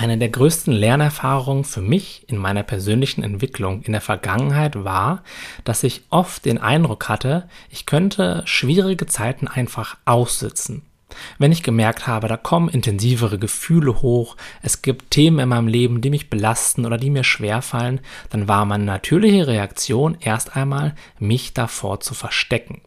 Eine 0.00 0.16
der 0.16 0.30
größten 0.30 0.72
Lernerfahrungen 0.72 1.64
für 1.64 1.82
mich 1.82 2.24
in 2.26 2.38
meiner 2.38 2.62
persönlichen 2.62 3.22
Entwicklung 3.22 3.82
in 3.82 3.92
der 3.92 4.00
Vergangenheit 4.00 4.82
war, 4.82 5.22
dass 5.64 5.82
ich 5.82 6.04
oft 6.08 6.46
den 6.46 6.56
Eindruck 6.56 7.10
hatte, 7.10 7.50
ich 7.68 7.84
könnte 7.84 8.40
schwierige 8.46 9.04
Zeiten 9.04 9.46
einfach 9.46 9.98
aussitzen. 10.06 10.80
Wenn 11.36 11.52
ich 11.52 11.62
gemerkt 11.62 12.06
habe, 12.06 12.28
da 12.28 12.38
kommen 12.38 12.70
intensivere 12.70 13.38
Gefühle 13.38 14.00
hoch, 14.00 14.38
es 14.62 14.80
gibt 14.80 15.10
Themen 15.10 15.38
in 15.38 15.50
meinem 15.50 15.68
Leben, 15.68 16.00
die 16.00 16.08
mich 16.08 16.30
belasten 16.30 16.86
oder 16.86 16.96
die 16.96 17.10
mir 17.10 17.24
schwerfallen, 17.24 18.00
dann 18.30 18.48
war 18.48 18.64
meine 18.64 18.84
natürliche 18.84 19.48
Reaktion 19.48 20.16
erst 20.18 20.56
einmal, 20.56 20.94
mich 21.18 21.52
davor 21.52 22.00
zu 22.00 22.14
verstecken. 22.14 22.80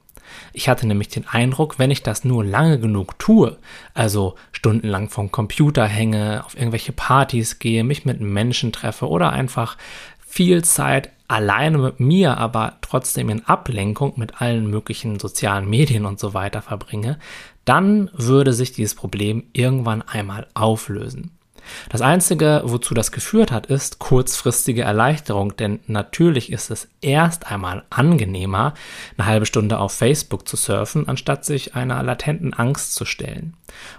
Ich 0.54 0.70
hatte 0.70 0.88
nämlich 0.88 1.10
den 1.10 1.28
Eindruck, 1.28 1.80
wenn 1.80 1.92
ich 1.92 2.04
das 2.04 2.24
nur 2.24 2.44
lange 2.44 2.80
genug 2.80 3.18
tue, 3.20 3.58
also 3.94 4.36
stundenlang 4.52 5.10
vom 5.10 5.32
Computer 5.32 5.86
hänge, 5.86 6.44
auf 6.46 6.56
irgendwelche 6.56 6.92
Partys 6.92 7.60
gehe, 7.60 7.84
mich 7.84 8.06
mit 8.06 8.22
Menschen 8.22 8.72
treffe 8.72 9.08
oder 9.08 9.32
einfach 9.32 9.78
viel 10.26 10.64
Zeit 10.64 11.10
alleine 11.28 11.78
mit 11.78 12.00
mir, 12.00 12.38
aber 12.38 12.78
trotzdem 12.82 13.30
in 13.30 13.46
Ablenkung 13.46 14.14
mit 14.18 14.42
allen 14.42 14.68
möglichen 14.70 15.20
sozialen 15.20 15.70
Medien 15.70 16.06
und 16.06 16.20
so 16.20 16.34
weiter 16.34 16.62
verbringe, 16.62 17.18
dann 17.66 18.10
würde 18.14 18.54
sich 18.54 18.72
dieses 18.72 18.96
Problem 18.96 19.44
irgendwann 19.54 20.02
einmal 20.02 20.48
auflösen. 20.54 21.32
Das 21.90 22.02
Einzige, 22.02 22.62
wozu 22.66 22.94
das 22.94 23.12
geführt 23.12 23.52
hat, 23.52 23.68
ist 23.68 24.00
kurzfristige 24.00 24.84
Erleichterung, 24.84 25.56
denn 25.56 25.80
natürlich 25.88 26.52
ist 26.52 26.72
es 26.72 26.88
erst 27.02 27.48
einmal 27.48 27.84
angenehmer, 27.90 28.74
eine 29.18 29.28
halbe 29.28 29.46
Stunde 29.46 29.80
auf 29.80 29.94
Facebook 29.94 30.48
zu 30.48 30.58
surfen, 30.58 31.08
anstatt 31.08 31.46
sich 31.46 31.76
einer 31.76 32.02
latenten 32.04 32.54
Angst 32.54 32.96
zu 32.96 33.06
stellen. 33.06 33.54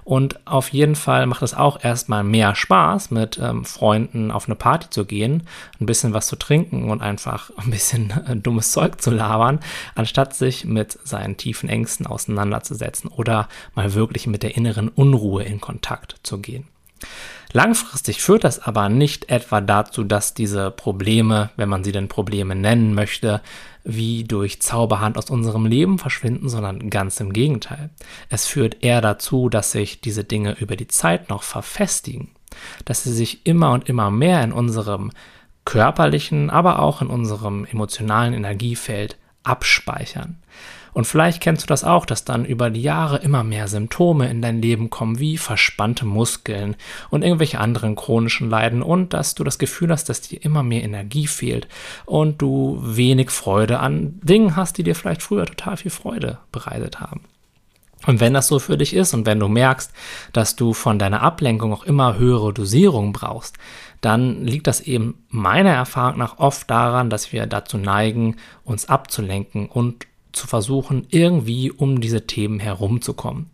Und 0.05 0.47
auf 0.47 0.69
jeden 0.69 0.95
Fall 0.95 1.27
macht 1.27 1.43
es 1.43 1.55
auch 1.55 1.83
erstmal 1.83 2.25
mehr 2.25 2.55
Spaß, 2.55 3.11
mit 3.11 3.39
ähm, 3.43 3.65
Freunden 3.65 4.31
auf 4.31 4.47
eine 4.47 4.55
Party 4.55 4.91
zu 4.91 5.05
gehen, 5.05 5.45
ein 5.81 5.87
bisschen 5.87 6.15
was 6.15 6.27
zu 6.27 6.37
trinken 6.37 6.91
und 6.91 7.03
einfach 7.03 7.51
ein 7.57 7.71
bisschen 7.71 8.11
äh, 8.27 8.37
dummes 8.37 8.73
Zeug 8.73 9.01
zu 9.01 9.11
labern, 9.11 9.61
anstatt 9.95 10.35
sich 10.35 10.65
mit 10.65 10.99
seinen 11.05 11.37
tiefen 11.37 11.69
Ängsten 11.69 12.07
auseinanderzusetzen 12.07 13.11
oder 13.11 13.49
mal 13.75 13.95
wirklich 13.95 14.27
mit 14.27 14.43
der 14.43 14.57
inneren 14.57 14.89
Unruhe 14.89 15.43
in 15.45 15.61
Kontakt 15.61 16.17
zu 16.23 16.39
gehen. 16.39 16.67
Langfristig 17.57 18.21
führt 18.21 18.43
das 18.43 18.59
aber 18.59 18.89
nicht 18.89 19.31
etwa 19.31 19.61
dazu, 19.61 20.03
dass 20.03 20.35
diese 20.35 20.73
Probleme, 20.73 21.51
wenn 21.57 21.69
man 21.69 21.85
sie 21.85 21.93
denn 21.93 22.09
Probleme 22.09 22.57
nennen 22.57 22.95
möchte, 22.95 23.43
wie 23.85 24.25
durch 24.25 24.61
Zauberhand 24.61 25.17
aus 25.17 25.31
unserem 25.31 25.65
Leben 25.65 26.01
verschwinden, 26.01 26.49
sondern 26.49 26.91
ganz 26.91 27.21
im 27.21 27.33
Gegenteil. 27.33 27.91
Es 28.29 28.49
führt 28.49 28.83
eher 28.83 29.01
dazu, 29.01 29.49
dass 29.49 29.71
sich 29.71 30.01
diese 30.01 30.25
Dinge 30.25 30.57
über 30.59 30.75
die 30.75 30.89
Zeit 30.89 31.31
noch 31.31 31.45
verfestigen, 31.45 32.31
dass 32.87 33.05
sie 33.05 33.13
sich 33.13 33.47
immer 33.47 33.71
und 33.71 33.89
immer 33.89 34.11
mehr 34.11 34.43
in 34.43 34.53
unserem 34.53 35.13
körperlichen, 35.65 36.51
aber 36.51 36.81
auch 36.81 37.03
in 37.03 37.09
unserem 37.09 37.67
emotionalen 37.67 38.35
Energiefeld 38.35 39.17
abspeichern. 39.45 40.39
Und 40.95 41.07
vielleicht 41.07 41.43
kennst 41.43 41.65
du 41.65 41.67
das 41.67 41.83
auch, 41.83 42.07
dass 42.07 42.25
dann 42.25 42.45
über 42.45 42.71
die 42.71 42.81
Jahre 42.81 43.19
immer 43.19 43.43
mehr 43.43 43.67
Symptome 43.67 44.31
in 44.31 44.41
dein 44.41 44.63
Leben 44.63 44.91
kommen, 44.91 45.19
wie 45.19 45.37
verspannte 45.37 46.07
Muskeln 46.07 46.77
und 47.11 47.23
irgendwelche 47.23 47.59
anderen 47.59 47.97
chronischen 47.97 48.49
Leiden 48.49 48.81
und 48.81 49.13
dass 49.13 49.35
du 49.35 49.43
das 49.43 49.59
Gefühl 49.59 49.91
hast, 49.91 50.09
dass 50.09 50.21
dir 50.21 50.43
immer 50.45 50.63
mehr 50.63 50.85
Energie 50.85 51.27
fehlt 51.27 51.67
und 52.07 52.41
du 52.41 52.79
wenig 52.81 53.31
Freude 53.31 53.81
an 53.81 54.21
Dingen 54.23 54.55
hast, 54.55 54.79
die 54.79 54.85
dir 54.85 54.95
vielleicht 54.95 55.23
früher 55.23 55.47
total 55.47 55.77
viel 55.77 55.91
Freude 55.91 56.39
bereitet 56.53 57.01
haben. 57.01 57.23
Und 58.07 58.21
wenn 58.21 58.35
das 58.35 58.49
so 58.49 58.59
für 58.59 58.77
dich 58.77 58.95
ist 58.95 59.15
und 59.15 59.27
wenn 59.27 59.41
du 59.41 59.49
merkst, 59.49 59.93
dass 60.33 60.57
du 60.57 60.75
von 60.75 60.99
deiner 60.99 61.23
Ablenkung 61.23 61.73
auch 61.73 61.85
immer 61.85 62.19
höhere 62.19 62.53
Dosierungen 62.53 63.13
brauchst, 63.13 63.57
dann 64.05 64.45
liegt 64.45 64.67
das 64.67 64.81
eben 64.81 65.25
meiner 65.29 65.71
Erfahrung 65.71 66.19
nach 66.19 66.39
oft 66.39 66.71
daran, 66.71 67.11
dass 67.11 67.33
wir 67.33 67.47
dazu 67.47 67.79
neigen, 67.79 68.37
uns 68.63 68.89
abzulenken 68.89 69.67
und 69.67 70.07
zu 70.33 70.47
versuchen, 70.47 71.07
irgendwie 71.11 71.71
um 71.71 72.01
diese 72.01 72.27
Themen 72.27 72.61
herumzukommen. 72.61 73.51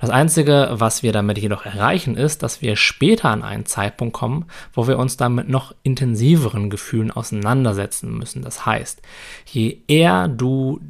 Das 0.00 0.10
Einzige, 0.10 0.68
was 0.72 1.02
wir 1.02 1.12
damit 1.12 1.38
jedoch 1.38 1.66
erreichen, 1.66 2.16
ist, 2.16 2.42
dass 2.42 2.62
wir 2.62 2.76
später 2.76 3.30
an 3.30 3.42
einen 3.42 3.66
Zeitpunkt 3.66 4.14
kommen, 4.14 4.46
wo 4.72 4.86
wir 4.86 4.98
uns 4.98 5.16
damit 5.16 5.48
noch 5.48 5.74
intensiveren 5.82 6.70
Gefühlen 6.70 7.10
auseinandersetzen 7.10 8.16
müssen. 8.16 8.42
Das 8.42 8.64
heißt, 8.64 9.02
je 9.46 9.78
eher 9.88 10.28
du 10.28 10.80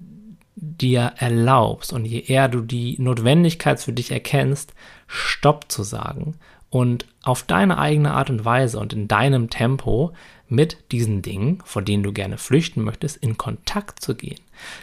dir 0.57 1.13
erlaubst 1.17 1.93
und 1.93 2.05
je 2.05 2.21
eher 2.21 2.49
du 2.49 2.61
die 2.61 2.97
Notwendigkeit 2.99 3.81
für 3.81 3.93
dich 3.93 4.11
erkennst, 4.11 4.75
Stopp 5.07 5.71
zu 5.71 5.83
sagen 5.83 6.37
und 6.77 7.07
auf 7.23 7.43
deine 7.43 7.79
eigene 7.79 8.13
Art 8.13 8.29
und 8.29 8.45
Weise 8.45 8.79
und 8.79 8.93
in 8.93 9.09
deinem 9.09 9.49
Tempo 9.49 10.13
mit 10.47 10.77
diesen 10.93 11.23
Dingen, 11.23 11.63
vor 11.65 11.81
denen 11.81 12.03
du 12.03 12.13
gerne 12.13 12.37
flüchten 12.37 12.83
möchtest, 12.85 13.17
in 13.17 13.39
Kontakt 13.39 14.03
zu 14.03 14.15
gehen, 14.15 14.39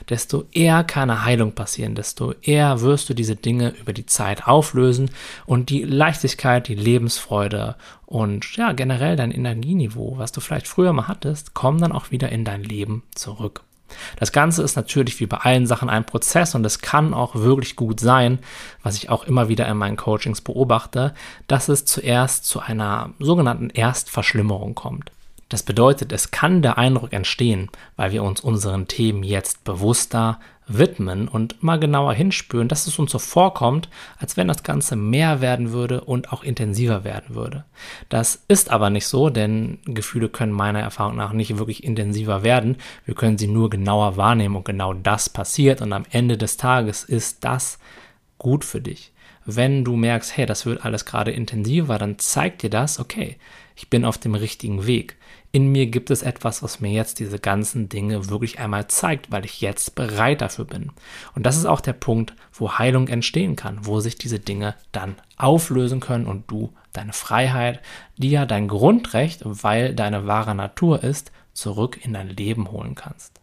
desto 0.09 0.45
eher 0.51 0.83
kann 0.83 1.11
eine 1.11 1.23
Heilung 1.23 1.51
passieren, 1.51 1.93
desto 1.93 2.31
eher 2.41 2.81
wirst 2.81 3.09
du 3.09 3.13
diese 3.13 3.35
Dinge 3.35 3.75
über 3.79 3.93
die 3.93 4.07
Zeit 4.07 4.47
auflösen 4.47 5.11
und 5.45 5.69
die 5.69 5.83
Leichtigkeit, 5.83 6.67
die 6.67 6.73
Lebensfreude 6.73 7.75
und 8.07 8.57
ja, 8.57 8.71
generell 8.71 9.15
dein 9.15 9.31
Energieniveau, 9.31 10.17
was 10.17 10.31
du 10.31 10.41
vielleicht 10.41 10.67
früher 10.67 10.93
mal 10.93 11.07
hattest, 11.07 11.53
kommen 11.53 11.79
dann 11.79 11.91
auch 11.91 12.09
wieder 12.09 12.29
in 12.29 12.43
dein 12.43 12.63
Leben 12.63 13.03
zurück. 13.13 13.61
Das 14.19 14.31
Ganze 14.31 14.63
ist 14.63 14.75
natürlich 14.75 15.19
wie 15.19 15.25
bei 15.25 15.38
allen 15.38 15.67
Sachen 15.67 15.89
ein 15.89 16.05
Prozess 16.05 16.55
und 16.55 16.66
es 16.66 16.79
kann 16.79 17.13
auch 17.13 17.35
wirklich 17.35 17.75
gut 17.75 17.99
sein, 17.99 18.39
was 18.81 18.95
ich 18.95 19.09
auch 19.09 19.25
immer 19.25 19.49
wieder 19.49 19.67
in 19.67 19.77
meinen 19.77 19.97
Coachings 19.97 20.41
beobachte, 20.41 21.13
dass 21.47 21.69
es 21.69 21.85
zuerst 21.85 22.45
zu 22.45 22.59
einer 22.59 23.11
sogenannten 23.19 23.69
Erstverschlimmerung 23.69 24.75
kommt. 24.75 25.11
Das 25.49 25.61
bedeutet, 25.61 26.11
es 26.11 26.31
kann 26.31 26.63
der 26.63 26.79
Eindruck 26.79 27.13
entstehen, 27.13 27.69
weil 27.95 28.11
wir 28.11 28.23
uns 28.23 28.41
unseren 28.41 28.88
Themen 28.88 29.21
jetzt 29.21 29.63
bewusster 29.63 30.39
widmen 30.68 31.28
und 31.28 31.62
mal 31.62 31.79
genauer 31.79 32.13
hinspüren, 32.13 32.68
dass 32.68 32.88
es 32.88 33.00
uns 33.00 33.12
so 33.12 33.19
vorkommt, 33.19 33.90
als 34.18 34.38
wenn 34.38 34.47
das 34.47 34.63
Ganze 34.63 34.96
mehr 34.96 35.41
werden 35.41 35.72
würde 35.72 36.01
und 36.01 36.31
auch 36.31 36.44
intensiver 36.44 37.03
werden 37.03 37.35
würde. 37.35 37.66
Das 38.09 38.44
ist 38.47 38.69
aber 38.69 38.90
nicht 38.90 39.07
so, 39.07 39.29
denn 39.29 39.79
Gefühle 39.85 40.29
können 40.29 40.53
meiner 40.53 40.81
Erfahrung 40.81 41.16
nach 41.16 41.34
nicht 41.34 41.57
wirklich 41.57 41.84
intensiver 41.84 42.44
werden. 42.44 42.78
Wir 43.06 43.16
können 43.16 43.38
sie 43.38 43.47
nur 43.47 43.69
genauer 43.69 44.18
wahrnehmen 44.18 44.56
und 44.56 44.66
genau 44.66 44.94
das 44.94 45.29
passiert 45.29 45.81
und 45.81 45.94
am 45.94 46.06
Ende 46.12 46.38
des 46.38 46.57
Tages 46.57 47.03
ist 47.03 47.44
das 47.44 47.80
gut 48.38 48.66
für 48.66 48.81
dich. 48.81 49.12
Wenn 49.45 49.83
du 49.83 49.95
merkst, 49.95 50.37
hey, 50.37 50.45
das 50.45 50.65
wird 50.65 50.85
alles 50.85 51.05
gerade 51.05 51.31
intensiver, 51.31 51.97
dann 51.97 52.19
zeigt 52.19 52.61
dir 52.63 52.69
das, 52.69 52.99
okay, 52.99 53.37
ich 53.75 53.89
bin 53.89 54.05
auf 54.05 54.17
dem 54.17 54.35
richtigen 54.35 54.85
Weg 54.85 55.17
in 55.53 55.71
mir 55.71 55.85
gibt 55.85 56.09
es 56.09 56.23
etwas, 56.23 56.63
was 56.63 56.79
mir 56.79 56.91
jetzt 56.91 57.19
diese 57.19 57.37
ganzen 57.37 57.87
Dinge 57.87 58.27
wirklich 58.29 58.57
einmal 58.57 58.87
zeigt, 58.87 59.31
weil 59.31 59.45
ich 59.45 59.61
jetzt 59.61 59.93
bereit 59.93 60.41
dafür 60.41 60.65
bin. 60.65 60.91
Und 61.35 61.45
das 61.45 61.57
ist 61.57 61.67
auch 61.67 61.79
der 61.79 61.93
Punkt, 61.93 62.33
wo 62.51 62.79
Heilung 62.79 63.07
entstehen 63.07 63.55
kann, 63.55 63.85
wo 63.85 63.99
sich 63.99 64.17
diese 64.17 64.39
Dinge 64.39 64.73
dann 64.91 65.13
auflösen 65.37 65.99
können 65.99 66.25
und 66.25 66.49
du 66.49 66.73
deine 66.91 67.13
Freiheit, 67.13 67.81
die 68.17 68.31
ja 68.31 68.47
dein 68.47 68.67
Grundrecht, 68.67 69.41
weil 69.45 69.93
deine 69.93 70.25
wahre 70.25 70.55
Natur 70.55 71.03
ist, 71.03 71.31
zurück 71.53 72.03
in 72.03 72.13
dein 72.13 72.29
Leben 72.29 72.71
holen 72.71 72.95
kannst. 72.95 73.39